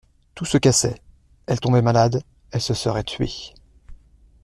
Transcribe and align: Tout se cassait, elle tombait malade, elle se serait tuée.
Tout 0.33 0.45
se 0.45 0.57
cassait, 0.57 0.99
elle 1.45 1.59
tombait 1.59 1.83
malade, 1.83 2.23
elle 2.49 2.61
se 2.61 2.73
serait 2.73 3.03
tuée. 3.03 3.53